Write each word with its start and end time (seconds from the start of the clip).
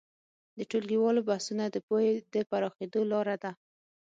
د 0.57 0.59
ټولګیو 0.69 1.25
بحثونه 1.29 1.65
د 1.69 1.77
پوهې 1.87 2.09
د 2.33 2.35
پراخېدو 2.49 3.01
لاره 3.11 3.35
ده. 3.43 3.51